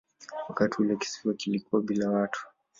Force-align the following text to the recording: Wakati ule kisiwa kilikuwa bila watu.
Wakati 0.49 0.81
ule 0.81 0.95
kisiwa 0.95 1.33
kilikuwa 1.33 1.81
bila 1.81 2.09
watu. 2.09 2.47